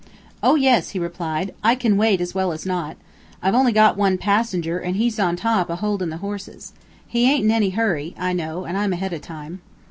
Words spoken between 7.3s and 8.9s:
aint in any hurry, I know, an'